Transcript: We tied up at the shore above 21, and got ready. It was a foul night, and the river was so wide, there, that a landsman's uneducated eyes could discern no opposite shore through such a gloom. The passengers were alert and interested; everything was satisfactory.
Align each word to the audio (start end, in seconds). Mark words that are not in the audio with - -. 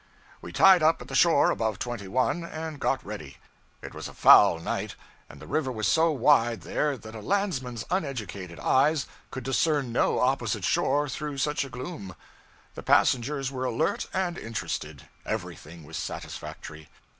We 0.41 0.51
tied 0.51 0.81
up 0.81 0.99
at 1.03 1.09
the 1.09 1.13
shore 1.13 1.51
above 1.51 1.77
21, 1.77 2.43
and 2.43 2.79
got 2.79 3.05
ready. 3.05 3.37
It 3.83 3.93
was 3.93 4.07
a 4.07 4.15
foul 4.15 4.57
night, 4.57 4.95
and 5.29 5.39
the 5.39 5.45
river 5.45 5.71
was 5.71 5.87
so 5.87 6.11
wide, 6.11 6.61
there, 6.61 6.97
that 6.97 7.13
a 7.13 7.19
landsman's 7.21 7.83
uneducated 7.91 8.59
eyes 8.59 9.05
could 9.29 9.43
discern 9.43 9.91
no 9.91 10.17
opposite 10.19 10.65
shore 10.65 11.07
through 11.07 11.37
such 11.37 11.63
a 11.63 11.69
gloom. 11.69 12.15
The 12.73 12.81
passengers 12.81 13.51
were 13.51 13.65
alert 13.65 14.07
and 14.11 14.39
interested; 14.39 15.07
everything 15.23 15.83
was 15.83 15.97
satisfactory. 15.97 16.89